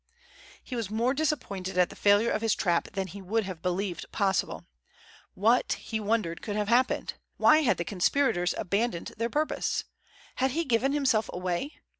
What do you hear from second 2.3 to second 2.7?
of his